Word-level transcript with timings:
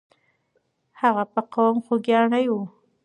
هغه 1.01 1.23
په 1.33 1.41
قوم 1.53 1.75
خوګیاڼی 1.85 2.45
وو. 2.49 2.61